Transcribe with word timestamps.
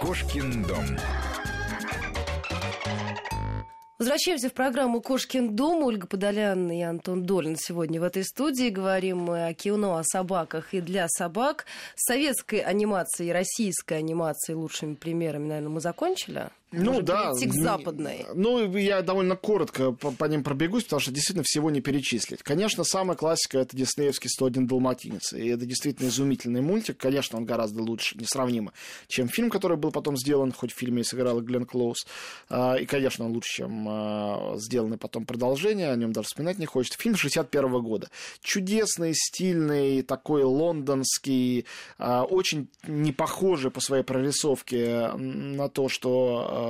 Кошкин 0.00 0.64
дом. 0.64 0.84
Возвращаемся 3.98 4.50
в 4.50 4.52
программу 4.52 5.00
«Кошкин 5.00 5.54
дом». 5.54 5.84
Ольга 5.84 6.06
Подолян 6.06 6.70
и 6.70 6.82
Антон 6.82 7.22
Долин 7.22 7.56
сегодня 7.56 8.00
в 8.00 8.04
этой 8.04 8.24
студии. 8.24 8.68
Говорим 8.68 9.18
мы 9.18 9.46
о 9.46 9.54
кино, 9.54 9.96
о 9.96 10.02
собаках 10.02 10.74
и 10.74 10.80
для 10.80 11.08
собак. 11.08 11.66
С 11.94 12.06
советской 12.06 12.58
анимацией 12.58 13.32
российской 13.32 13.98
анимацией 13.98 14.56
лучшими 14.56 14.94
примерами, 14.94 15.46
наверное, 15.46 15.70
мы 15.70 15.80
закончили. 15.80 16.48
Ну 16.72 16.92
Может, 16.92 17.04
да. 17.04 17.30
перейти 17.30 17.46
к 17.46 17.54
западной. 17.54 18.26
Ну, 18.34 18.76
я 18.76 19.02
довольно 19.02 19.36
коротко 19.36 19.92
по, 19.92 20.10
по 20.10 20.24
ним 20.24 20.42
пробегусь, 20.42 20.84
потому 20.84 21.00
что 21.00 21.12
действительно 21.12 21.44
всего 21.44 21.70
не 21.70 21.80
перечислить. 21.80 22.42
Конечно, 22.42 22.82
самая 22.82 23.16
классика 23.16 23.58
это 23.58 23.76
диснеевский 23.76 24.28
«101 24.28 24.66
Далматинец». 24.66 25.32
И 25.32 25.46
это 25.46 25.66
действительно 25.66 26.08
изумительный 26.08 26.62
мультик. 26.62 26.96
Конечно, 26.96 27.38
он 27.38 27.44
гораздо 27.44 27.82
лучше, 27.82 28.18
несравнимо, 28.18 28.72
чем 29.06 29.28
фильм, 29.28 29.50
который 29.50 29.76
был 29.76 29.92
потом 29.92 30.16
сделан, 30.16 30.52
хоть 30.52 30.72
в 30.72 30.76
фильме 30.76 31.02
и 31.02 31.04
сыграл 31.04 31.40
Глен 31.40 31.64
Клоуз. 31.64 32.06
А, 32.48 32.74
И, 32.74 32.86
конечно, 32.86 33.24
он 33.24 33.32
лучше, 33.32 33.58
чем 33.58 33.86
а, 33.88 34.54
сделанное 34.56 34.98
потом 34.98 35.26
продолжение, 35.26 35.90
о 35.92 35.96
нем 35.96 36.12
даже 36.12 36.26
вспоминать 36.26 36.58
не 36.58 36.66
хочется. 36.66 36.98
Фильм 36.98 37.14
61 37.16 37.82
года. 37.82 38.10
Чудесный, 38.40 39.14
стильный, 39.14 40.02
такой 40.02 40.42
лондонский, 40.42 41.66
а, 41.98 42.24
очень 42.24 42.68
не 42.86 43.12
похожий 43.12 43.70
по 43.70 43.80
своей 43.80 44.02
прорисовке 44.02 45.12
на 45.14 45.68
то, 45.68 45.88
что 45.88 46.63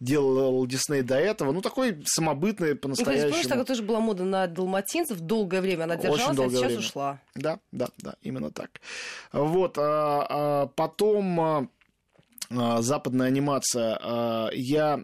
делал 0.00 0.66
Дисней 0.66 1.02
до 1.02 1.16
этого. 1.16 1.52
Ну, 1.52 1.60
такой 1.62 2.02
самобытный 2.04 2.70
Ну, 2.72 2.76
по-настоящему. 2.78 3.30
помнишь, 3.30 3.46
тогда 3.46 3.64
тоже 3.64 3.82
была 3.82 4.00
мода 4.00 4.24
на 4.24 4.46
далматинцев. 4.46 5.20
Долгое 5.20 5.60
время 5.60 5.84
она 5.84 5.96
держалась, 5.96 6.22
Очень 6.22 6.30
а 6.30 6.34
долгое 6.34 6.56
сейчас 6.56 6.66
время. 6.66 6.78
ушла. 6.80 7.20
Да, 7.34 7.58
да, 7.72 7.88
да, 7.98 8.14
именно 8.22 8.50
так. 8.50 8.80
Вот, 9.32 9.76
а, 9.78 10.26
а, 10.28 10.66
потом 10.68 11.40
а, 11.40 11.68
а, 12.50 12.82
западная 12.82 13.26
анимация. 13.28 13.98
А, 14.00 14.50
я 14.52 15.02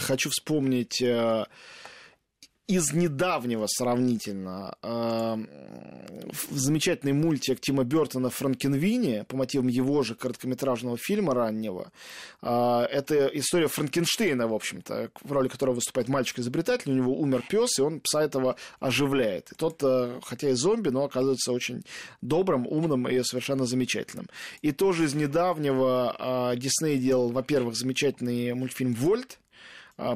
хочу 0.00 0.30
вспомнить 0.30 1.02
а, 1.02 1.46
из 2.68 2.92
недавнего 2.92 3.66
сравнительно 3.66 4.76
а, 4.82 5.38
замечательный 6.50 7.14
мультик 7.14 7.60
Тима 7.60 7.82
Бертона 7.82 8.28
«Франкенвини» 8.28 9.24
по 9.26 9.38
мотивам 9.38 9.68
его 9.68 10.02
же 10.02 10.14
короткометражного 10.14 10.98
фильма 10.98 11.32
раннего. 11.32 11.90
А, 12.42 12.84
Это 12.84 13.26
история 13.28 13.68
Франкенштейна, 13.68 14.46
в 14.46 14.54
общем-то, 14.54 15.10
в 15.22 15.32
роли 15.32 15.48
которого 15.48 15.76
выступает 15.76 16.08
мальчик-изобретатель. 16.08 16.92
У 16.92 16.94
него 16.94 17.18
умер 17.18 17.42
пес, 17.48 17.78
и 17.78 17.82
он 17.82 18.00
пса 18.00 18.22
этого 18.22 18.56
оживляет. 18.80 19.50
И 19.50 19.54
тот, 19.54 19.82
э, 19.82 20.20
хотя 20.22 20.50
и 20.50 20.52
зомби, 20.52 20.90
но 20.90 21.04
оказывается 21.04 21.52
очень 21.52 21.82
добрым, 22.20 22.66
умным 22.66 23.08
и 23.08 23.22
совершенно 23.22 23.64
замечательным. 23.64 24.26
И 24.60 24.72
тоже 24.72 25.04
из 25.04 25.14
недавнего 25.14 26.14
а, 26.18 26.54
Дисней 26.54 26.98
делал, 26.98 27.30
во-первых, 27.30 27.76
замечательный 27.76 28.52
мультфильм 28.52 28.92
«Вольт», 28.92 29.38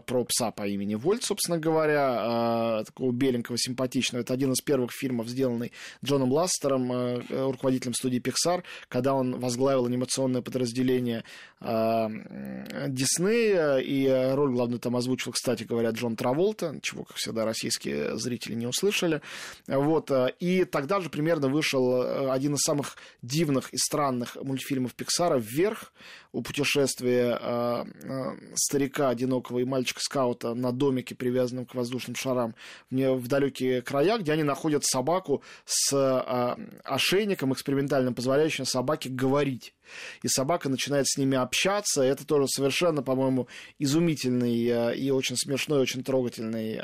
про 0.07 0.25
пса 0.25 0.51
по 0.53 0.67
имени 0.67 0.95
Вольт, 0.95 1.25
собственно 1.25 1.59
говоря, 1.59 2.17
а, 2.19 2.85
такого 2.85 3.13
беленького, 3.13 3.59
симпатичного. 3.59 4.23
Это 4.23 4.33
один 4.33 4.53
из 4.53 4.61
первых 4.61 4.93
фильмов, 4.93 5.29
сделанный 5.29 5.73
Джоном 6.05 6.33
Ластером, 6.33 6.93
а, 6.93 7.23
э, 7.29 7.51
руководителем 7.51 7.95
студии 7.95 8.21
Pixar, 8.21 8.63
когда 8.89 9.15
он 9.15 9.39
возглавил 9.41 9.87
анимационное 9.87 10.43
подразделение 10.43 11.25
а, 11.61 12.09
Диснея, 12.89 13.79
и 13.79 14.35
роль 14.35 14.53
главную 14.53 14.79
там 14.81 14.97
озвучил, 14.97 15.33
кстати 15.33 15.65
говоря, 15.65 15.91
Джон 15.91 16.17
Траволта, 16.17 16.79
чего, 16.83 17.05
как 17.05 17.17
всегда, 17.17 17.45
российские 17.45 18.17
зрители 18.19 18.55
не 18.55 18.67
услышали. 18.67 19.21
Вот, 19.67 20.11
а, 20.11 20.27
и 20.27 20.65
тогда 20.65 21.01
же 21.01 21.11
примерно 21.11 21.49
вышел 21.49 22.03
э, 22.03 22.31
один 22.31 22.55
из 22.55 22.61
самых 22.61 22.97
дивных 23.23 23.73
и 23.73 23.77
странных 23.77 24.37
мультфильмов 24.37 24.95
Пиксара 24.95 25.39
«Вверх», 25.39 25.93
о 26.33 26.41
путешествии 26.41 27.37
э, 27.39 27.85
э, 28.03 28.55
старика 28.55 29.11
одинокого 29.11 29.59
и 29.59 29.65
мальчика-скаута 29.73 30.55
на 30.55 30.73
домике, 30.73 31.15
привязанном 31.15 31.67
к 31.67 31.75
воздушным 31.75 32.15
шарам 32.15 32.55
в, 32.91 33.15
в 33.17 33.29
далекие 33.29 33.83
края, 33.83 34.19
где 34.19 34.33
они 34.33 34.43
находят 34.43 34.85
собаку 34.85 35.43
с 35.65 35.93
э, 35.93 36.57
ошейником 36.85 37.53
экспериментальным, 37.53 38.15
позволяющим 38.15 38.65
собаке 38.65 39.09
говорить. 39.09 39.75
И 40.23 40.29
собака 40.29 40.69
начинает 40.69 41.07
с 41.09 41.17
ними 41.17 41.37
общаться. 41.37 42.03
Это 42.03 42.27
тоже 42.27 42.47
совершенно, 42.49 43.03
по-моему, 43.03 43.49
изумительный 43.79 44.67
э, 44.67 44.97
и 44.97 45.11
очень 45.11 45.37
смешной, 45.37 45.81
очень 45.81 46.05
трогательный 46.05 46.79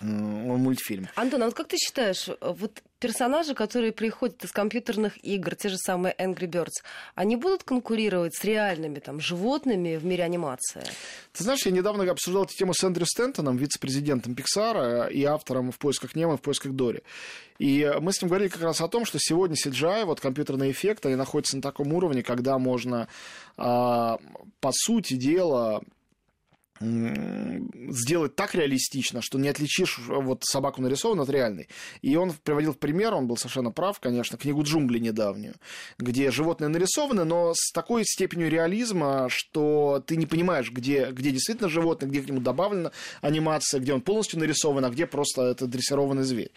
э, 0.00 0.04
м, 0.04 0.60
мультфильм. 0.60 1.08
Антон, 1.14 1.42
а 1.42 1.46
вот 1.46 1.54
как 1.54 1.68
ты 1.68 1.76
считаешь, 1.76 2.28
вот 2.40 2.82
персонажи, 2.98 3.54
которые 3.54 3.92
приходят 3.92 4.42
из 4.44 4.50
компьютерных 4.50 5.22
игр, 5.22 5.54
те 5.54 5.68
же 5.68 5.76
самые 5.76 6.14
Angry 6.18 6.48
Birds, 6.48 6.82
они 7.14 7.36
будут 7.36 7.62
конкурировать 7.62 8.34
с 8.34 8.44
реальными 8.44 8.98
там 8.98 9.20
животными 9.20 9.96
в 9.96 10.04
мире 10.04 10.24
анимации? 10.24 10.82
Ты 11.32 11.44
знаешь, 11.44 11.66
я 11.66 11.72
недавно 11.72 12.10
обсуждал 12.10 12.44
эту 12.44 12.54
тему 12.54 12.72
с 12.72 12.82
Эндрю 12.82 13.04
Стентоном, 13.04 13.56
вице-президентом 13.56 14.34
Пиксара 14.34 15.06
и 15.06 15.22
автором 15.24 15.70
«В 15.70 15.78
поисках 15.78 16.14
Немо», 16.14 16.36
«В 16.38 16.40
поисках 16.40 16.72
Дори». 16.72 17.02
И 17.58 17.92
мы 18.00 18.12
с 18.12 18.20
ним 18.22 18.30
говорили 18.30 18.48
как 18.48 18.62
раз 18.62 18.80
о 18.80 18.88
том, 18.88 19.04
что 19.04 19.18
сегодня 19.20 19.54
CGI, 19.56 20.06
вот 20.06 20.20
компьютерные 20.20 20.72
эффекты, 20.72 21.08
они 21.08 21.16
находятся 21.16 21.56
на 21.56 21.62
таком 21.62 21.92
уровне, 21.92 22.22
когда 22.22 22.58
можно, 22.58 23.06
а, 23.56 24.18
по 24.60 24.70
сути 24.72 25.14
дела, 25.14 25.82
сделать 26.80 28.34
так 28.34 28.54
реалистично, 28.54 29.22
что 29.22 29.38
не 29.38 29.48
отличишь 29.48 29.98
вот 30.06 30.42
собаку 30.44 30.82
нарисованную 30.82 31.22
от 31.22 31.30
реальной. 31.30 31.68
И 32.02 32.16
он 32.16 32.32
приводил 32.32 32.74
пример, 32.74 33.14
он 33.14 33.28
был 33.28 33.36
совершенно 33.36 33.70
прав, 33.70 34.00
конечно, 34.00 34.36
книгу 34.36 34.62
«Джунгли» 34.64 34.98
недавнюю, 34.98 35.54
где 35.98 36.30
животные 36.32 36.68
нарисованы, 36.68 37.24
но 37.24 37.52
с 37.54 37.70
такой 37.72 38.04
степенью 38.04 38.50
реализма, 38.50 39.28
что 39.28 40.02
ты 40.04 40.16
не 40.16 40.26
понимаешь, 40.26 40.70
где, 40.72 41.10
где 41.12 41.30
действительно 41.30 41.68
животное, 41.68 42.08
где 42.08 42.20
к 42.22 42.26
нему 42.28 42.40
добавлена 42.40 42.90
анимация, 43.20 43.80
где 43.80 43.94
он 43.94 44.00
полностью 44.00 44.40
нарисован, 44.40 44.84
а 44.84 44.90
где 44.90 45.06
просто 45.06 45.42
это 45.42 45.66
дрессированный 45.66 46.24
зверь. 46.24 46.50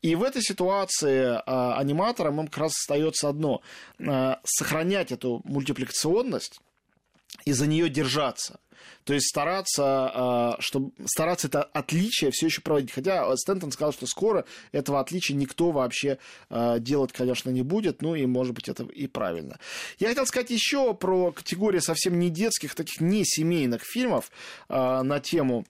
И 0.00 0.14
в 0.14 0.22
этой 0.22 0.40
ситуации 0.40 1.40
а, 1.46 1.76
аниматорам 1.78 2.40
им 2.40 2.48
как 2.48 2.58
раз 2.58 2.72
остается 2.72 3.28
одно 3.28 3.60
а, 4.00 4.40
сохранять 4.44 5.12
эту 5.12 5.42
мультипликационность 5.44 6.60
и 7.44 7.52
за 7.52 7.66
нее 7.66 7.90
держаться. 7.90 8.60
То 9.04 9.14
есть 9.14 9.28
стараться, 9.28 9.84
а, 9.84 10.56
чтобы, 10.60 10.92
стараться 11.06 11.46
это 11.46 11.62
отличие 11.62 12.30
все 12.30 12.46
еще 12.46 12.60
проводить. 12.60 12.92
Хотя 12.92 13.34
Стентон 13.36 13.72
сказал, 13.72 13.92
что 13.92 14.06
скоро 14.06 14.44
этого 14.72 15.00
отличия 15.00 15.36
никто 15.36 15.70
вообще 15.70 16.18
а, 16.50 16.78
делать, 16.78 17.12
конечно, 17.12 17.50
не 17.50 17.62
будет. 17.62 18.02
Ну 18.02 18.14
и, 18.14 18.26
может 18.26 18.54
быть, 18.54 18.68
это 18.68 18.84
и 18.84 19.06
правильно. 19.06 19.58
Я 19.98 20.08
хотел 20.08 20.26
сказать 20.26 20.50
еще 20.50 20.94
про 20.94 21.32
категорию 21.32 21.82
совсем 21.82 22.18
не 22.18 22.30
детских, 22.30 22.74
таких 22.74 23.00
не 23.00 23.24
семейных 23.24 23.82
фильмов 23.82 24.30
а, 24.68 25.02
на 25.02 25.20
тему 25.20 25.64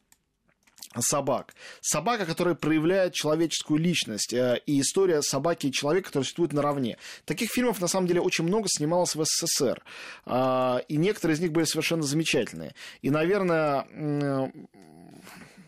собак. 0.97 1.55
Собака, 1.81 2.27
которая 2.27 2.55
проявляет 2.55 3.13
человеческую 3.13 3.81
личность, 3.81 4.33
э, 4.33 4.61
и 4.67 4.81
история 4.81 5.23
собаки 5.23 5.67
и 5.67 5.73
человека, 5.73 6.09
который 6.09 6.25
существует 6.25 6.53
наравне. 6.53 6.99
Таких 7.25 7.51
фильмов, 7.51 7.81
на 7.81 7.89
самом 7.89 8.07
деле, 8.07 8.21
очень 8.21 8.45
много 8.45 8.67
снималось 8.69 9.15
в 9.15 9.25
СССР, 9.25 9.83
А, 10.27 10.83
и 10.89 10.97
некоторые 10.97 11.37
из 11.37 11.41
них 11.41 11.53
были 11.53 11.65
совершенно 11.65 12.03
замечательные. 12.03 12.75
И, 13.03 13.11
наверное, 13.11 14.53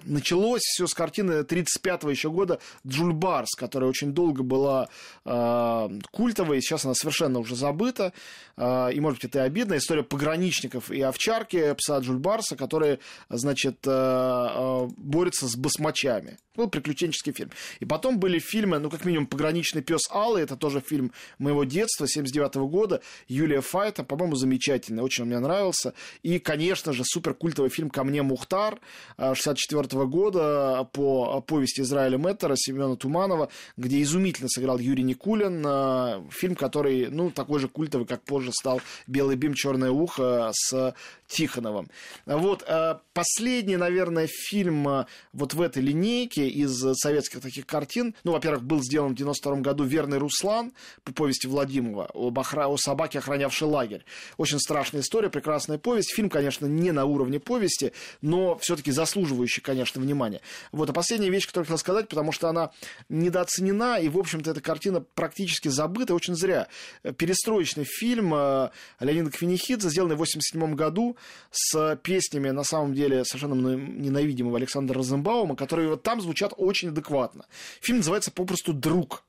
началось 0.05 0.63
все 0.63 0.87
с 0.87 0.95
картины 0.95 1.45
35 1.45 2.05
еще 2.05 2.31
года 2.31 2.61
Джуль 2.87 3.13
Барс, 3.13 3.55
которая 3.57 3.89
очень 3.91 4.13
долго 4.13 4.43
была 4.43 4.89
э, 5.25 5.89
культовой, 6.11 6.61
сейчас 6.61 6.85
она 6.85 6.95
совершенно 6.95 7.39
уже 7.39 7.57
забыта, 7.57 8.13
э, 8.57 8.93
и, 8.93 9.01
может 9.01 9.19
быть, 9.19 9.31
это 9.31 9.41
и 9.41 9.43
обидно. 9.43 9.77
История 9.77 10.03
пограничников 10.03 10.91
и 10.91 11.01
овчарки, 11.01 11.75
пса 11.75 11.99
Джуль 11.99 12.19
Барса, 12.19 12.57
которые, 12.57 13.01
значит, 13.29 13.79
э, 13.87 14.89
борются 14.97 15.49
с 15.49 15.57
басмачами. 15.57 16.39
Ну, 16.57 16.69
приключенческий 16.69 17.33
фильм. 17.33 17.51
И 17.79 17.85
потом 17.85 18.19
были 18.19 18.39
фильмы, 18.39 18.81
ну, 18.81 18.91
как 18.91 19.05
минимум, 19.05 19.27
«Пограничный 19.27 19.83
пес 19.83 20.03
Аллы», 20.11 20.41
это 20.41 20.57
тоже 20.57 20.81
фильм 20.81 21.13
моего 21.39 21.65
детства, 21.65 22.07
79 22.09 22.69
года, 22.69 23.01
Юлия 23.29 23.61
Файта, 23.61 24.05
по-моему, 24.05 24.35
замечательный, 24.35 25.03
очень 25.03 25.23
он 25.23 25.29
мне 25.29 25.39
нравился. 25.39 25.95
И, 26.23 26.39
конечно 26.39 26.93
же, 26.93 27.03
суперкультовый 27.05 27.71
фильм 27.71 27.89
«Ко 27.89 28.05
мне 28.05 28.23
Мухтар» 28.23 28.81
64 29.17 29.90
года 29.93 30.89
по 30.93 31.41
повести 31.41 31.81
Израиля 31.83 32.19
Мэттера, 32.19 32.55
Семена 32.57 32.97
Туманова, 32.97 33.49
где 33.77 34.03
изумительно 34.03 34.49
сыграл 34.49 34.79
Юрий 34.79 35.03
Никулин. 35.03 35.65
э, 35.67 36.23
Фильм, 36.31 36.55
который, 36.55 37.09
ну, 37.09 37.31
такой 37.31 37.61
же 37.61 37.69
культовый, 37.69 38.07
как 38.07 38.23
позже 38.23 38.51
стал 38.53 38.81
«Белый 39.07 39.37
бим, 39.37 39.55
черное 39.55 39.91
ухо» 39.91 40.51
с 40.55 40.95
Тихоновым. 41.27 41.89
Вот, 42.27 42.65
э, 42.67 42.97
последний, 43.13 43.77
наверное, 43.77 44.27
фильм 44.27 45.07
вот 45.33 45.55
в 45.55 45.61
этой 45.61 45.83
линейке 45.83 46.49
из 46.49 46.73
советских 46.95 47.41
таких 47.41 47.67
картин, 47.67 48.15
ну, 48.25 48.33
во-первых, 48.33 48.65
был 48.65 48.83
сделан 48.83 49.13
в 49.13 49.17
92 49.17 49.57
году 49.61 49.85
«Верный 49.85 50.19
Руслан» 50.19 50.73
по 51.05 51.13
повести 51.13 51.47
Владимирова 51.47 52.11
об 52.15 52.39
охра... 52.39 52.69
о 52.69 52.77
собаке, 52.77 53.19
охранявшей 53.19 53.69
лагерь. 53.69 54.05
Очень 54.37 54.59
страшная 54.59 55.03
история, 55.03 55.31
прекрасная 55.31 55.79
повесть. 55.79 56.15
Фильм, 56.15 56.31
конечно, 56.31 56.67
не 56.67 56.93
на 56.93 57.05
уровне 57.05 57.41
повести, 57.41 57.93
но 58.21 58.59
все-таки 58.59 58.91
заслуживающий, 58.91 59.63
конечно, 59.63 59.80
конечно, 59.81 60.01
внимание. 60.01 60.43
Вот, 60.73 60.91
а 60.91 60.93
последняя 60.93 61.31
вещь, 61.31 61.47
которую 61.47 61.67
хотел 61.67 61.79
сказать, 61.79 62.09
потому 62.09 62.33
что 62.33 62.49
она 62.49 62.71
недооценена, 63.09 63.99
и, 63.99 64.09
в 64.09 64.19
общем-то, 64.19 64.51
эта 64.51 64.61
картина 64.61 65.01
практически 65.01 65.69
забыта, 65.69 66.15
очень 66.15 66.35
зря. 66.35 66.69
Перестроечный 67.17 67.85
фильм 67.85 68.35
э, 68.35 68.71
Леонида 69.01 69.31
Квинихидзе, 69.31 69.89
сделанный 69.89 70.17
в 70.17 70.19
87 70.19 70.75
году, 70.75 71.17
с 71.51 71.97
песнями, 72.03 72.51
на 72.51 72.65
самом 72.65 72.95
деле, 72.95 73.25
совершенно 73.25 73.55
ненавидимого 73.55 74.59
Александра 74.59 74.97
Розенбаума, 74.99 75.57
которые 75.57 75.89
вот 75.89 76.03
там 76.03 76.21
звучат 76.21 76.53
очень 76.57 76.89
адекватно. 76.89 77.47
Фильм 77.81 77.99
называется 77.99 78.31
попросту 78.31 78.75
«Друг». 78.75 79.25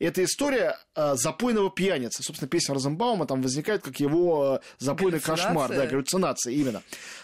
Это 0.00 0.24
история 0.24 0.78
э, 0.96 1.14
запойного 1.14 1.70
пьяницы. 1.70 2.22
Собственно, 2.22 2.48
песня 2.48 2.74
Розенбаума 2.74 3.26
там 3.26 3.42
возникает 3.42 3.82
как 3.82 4.00
его 4.00 4.60
э, 4.60 4.66
запойный 4.78 5.20
кошмар, 5.20 5.68
да, 5.68 5.86
галлюцинация 5.86 6.54
именно. 6.54 6.82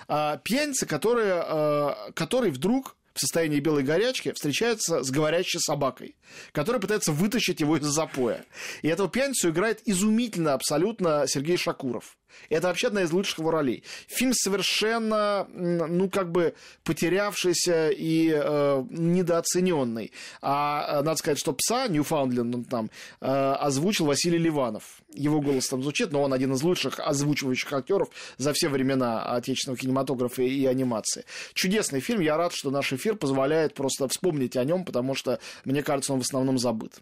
А, 0.09 0.37
пьяница, 0.37 0.87
который, 0.87 1.25
э, 1.27 2.13
который 2.15 2.51
вдруг 2.51 2.97
в 3.15 3.21
состоянии 3.21 3.61
белой 3.61 3.83
горячки 3.83 4.33
встречается 4.33 5.03
с 5.03 5.11
говорящей 5.11 5.59
собакой, 5.59 6.17
которая 6.53 6.81
пытается 6.81 7.13
вытащить 7.13 7.61
его 7.61 7.79
из 7.79 7.87
запоя. 7.87 8.45
И 8.83 8.89
этого 8.89 9.09
пьяницу 9.09 9.49
играет 9.49 9.81
изумительно 9.87 10.53
абсолютно 10.53 11.25
Сергей 11.27 11.57
Шакуров. 11.57 12.19
Это 12.49 12.69
вообще 12.69 12.89
одна 12.89 13.03
из 13.03 13.13
лучших 13.13 13.39
его 13.39 13.51
ролей. 13.51 13.83
Фильм 14.09 14.33
совершенно, 14.35 15.47
ну, 15.55 16.09
как 16.11 16.31
бы 16.31 16.55
потерявшийся 16.85 17.91
и 17.91 18.33
э, 18.33 18.85
недооцененный. 18.91 20.13
А 20.43 21.03
надо 21.03 21.17
сказать, 21.17 21.39
что 21.39 21.53
пса 21.53 21.89
Ньюфаундленд 21.89 22.55
он 22.55 22.65
там 22.65 22.91
э, 23.21 23.27
озвучил 23.27 24.07
Василий 24.07 24.39
Ливанов. 24.39 25.03
Его 25.13 25.41
голос 25.41 25.69
там 25.69 25.83
звучит, 25.83 26.13
но 26.13 26.23
он 26.23 26.33
один 26.33 26.53
из 26.53 26.63
лучших 26.63 27.01
озвучивающих 27.01 27.73
актеров 27.73 28.09
за 28.37 28.53
все 28.53 28.69
времена 28.69 29.25
отечественного 29.35 29.79
кинематографа 29.79 30.43
и 30.43 30.67
анимации. 30.67 31.25
Чудесный 31.55 32.01
фильм. 32.01 32.21
Я 32.21 32.37
рад, 32.37 32.53
что 32.53 32.71
наш 32.71 32.93
эфир 32.93 33.17
позволяет 33.17 33.75
просто 33.75 34.09
вспомнить 34.09 34.57
о 34.57 34.65
нем, 34.65 34.85
потому 34.85 35.15
что, 35.15 35.39
мне 35.65 35.83
кажется, 35.83 36.13
он 36.13 36.21
в 36.21 36.25
основном 36.25 36.59
забыт. 36.59 36.95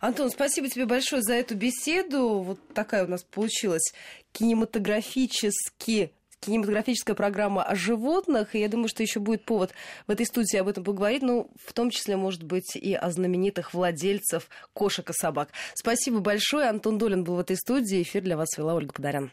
Антон, 0.00 0.30
спасибо 0.30 0.68
тебе 0.68 0.86
большое 0.86 1.22
за 1.22 1.34
эту 1.34 1.54
беседу. 1.54 2.40
Вот 2.40 2.58
такая 2.74 3.04
у 3.04 3.08
нас 3.08 3.22
получилась 3.22 3.94
кинематографически 4.34 6.12
кинематографическая 6.40 7.16
программа 7.16 7.62
о 7.62 7.74
животных, 7.74 8.54
и 8.54 8.60
я 8.60 8.68
думаю, 8.68 8.88
что 8.88 9.02
еще 9.02 9.18
будет 9.18 9.46
повод 9.46 9.72
в 10.06 10.10
этой 10.10 10.26
студии 10.26 10.58
об 10.58 10.68
этом 10.68 10.84
поговорить, 10.84 11.22
ну, 11.22 11.50
в 11.64 11.72
том 11.72 11.88
числе, 11.88 12.16
может 12.16 12.42
быть, 12.42 12.76
и 12.76 12.94
о 12.94 13.10
знаменитых 13.10 13.72
владельцев 13.72 14.48
кошек 14.74 15.08
и 15.08 15.12
собак. 15.14 15.48
Спасибо 15.74 16.20
большое. 16.20 16.68
Антон 16.68 16.98
Долин 16.98 17.24
был 17.24 17.36
в 17.36 17.40
этой 17.40 17.56
студии. 17.56 18.02
Эфир 18.02 18.22
для 18.22 18.36
вас 18.36 18.58
вела 18.58 18.74
Ольга 18.74 18.92
Подарян. 18.92 19.32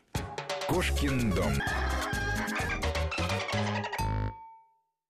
Кошкин 0.69 1.31
дом. 1.31 1.53